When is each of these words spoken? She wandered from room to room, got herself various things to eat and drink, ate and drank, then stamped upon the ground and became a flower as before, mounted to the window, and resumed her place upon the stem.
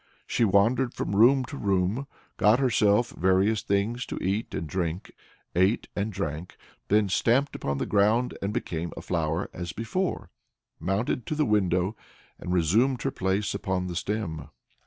She 0.25 0.43
wandered 0.43 0.95
from 0.95 1.15
room 1.15 1.45
to 1.45 1.55
room, 1.57 2.07
got 2.37 2.57
herself 2.57 3.11
various 3.11 3.61
things 3.61 4.03
to 4.07 4.17
eat 4.17 4.51
and 4.55 4.65
drink, 4.67 5.11
ate 5.55 5.89
and 5.95 6.11
drank, 6.11 6.57
then 6.87 7.07
stamped 7.07 7.53
upon 7.55 7.77
the 7.77 7.85
ground 7.85 8.35
and 8.41 8.51
became 8.51 8.93
a 8.97 9.03
flower 9.03 9.47
as 9.53 9.73
before, 9.73 10.31
mounted 10.79 11.27
to 11.27 11.35
the 11.35 11.45
window, 11.45 11.95
and 12.39 12.51
resumed 12.51 13.03
her 13.03 13.11
place 13.11 13.53
upon 13.53 13.85
the 13.85 13.95
stem. 13.95 14.49